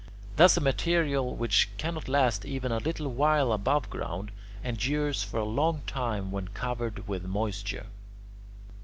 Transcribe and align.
Thus 0.35 0.57
a 0.57 0.61
material 0.61 1.35
which 1.35 1.69
cannot 1.77 2.07
last 2.07 2.43
even 2.43 2.71
a 2.71 2.79
little 2.79 3.07
while 3.11 3.53
above 3.53 3.87
ground, 3.91 4.31
endures 4.63 5.21
for 5.21 5.37
a 5.39 5.45
long 5.45 5.83
time 5.85 6.31
when 6.31 6.47
covered 6.47 7.07
with 7.07 7.23
moisture. 7.25 7.85